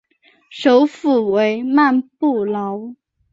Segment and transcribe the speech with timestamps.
[0.49, 2.95] 首府为曼布劳。